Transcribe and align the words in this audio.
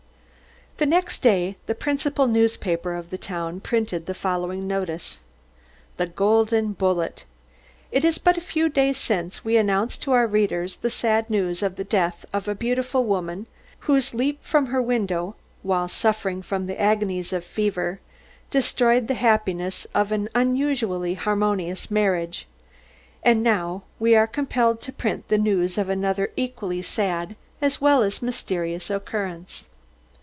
The 0.77 0.87
next 0.87 1.21
day 1.21 1.57
the 1.67 1.75
principal 1.75 2.25
newspaper 2.25 2.95
of 2.95 3.11
the 3.11 3.17
town 3.19 3.59
printed 3.59 4.07
the 4.07 4.15
following 4.15 4.65
notice: 4.65 5.19
THE 5.97 6.07
GOLDEN 6.07 6.73
BULLET 6.73 7.23
It 7.91 8.03
is 8.03 8.17
but 8.17 8.35
a 8.35 8.41
few 8.41 8.67
days 8.67 8.97
since 8.97 9.45
we 9.45 9.57
announced 9.57 10.01
to 10.01 10.11
our 10.13 10.25
readers 10.25 10.77
the 10.77 10.89
sad 10.89 11.29
news 11.29 11.61
of 11.61 11.75
the 11.75 11.83
death 11.83 12.25
of 12.33 12.47
a 12.47 12.55
beautiful 12.55 13.03
woman, 13.03 13.45
whose 13.81 14.15
leap 14.15 14.39
from 14.41 14.67
her 14.67 14.81
window, 14.81 15.35
while 15.61 15.87
suffering 15.87 16.41
from 16.41 16.65
the 16.65 16.81
agonies 16.81 17.31
of 17.31 17.43
fever, 17.45 17.99
destroyed 18.49 19.07
the 19.07 19.13
happiness 19.13 19.85
of 19.93 20.11
an 20.11 20.29
unusually 20.33 21.13
harmonious 21.13 21.91
marriage. 21.91 22.47
And 23.21 23.43
now 23.43 23.83
we 23.99 24.15
are 24.15 24.25
compelled 24.25 24.81
to 24.81 24.91
print 24.91 25.27
the 25.27 25.37
news 25.37 25.77
of 25.77 25.89
another 25.89 26.31
equally 26.35 26.81
sad 26.81 27.35
as 27.61 27.79
well 27.79 28.01
as 28.01 28.23
mysterious 28.23 28.89
occurrence. 28.89 29.65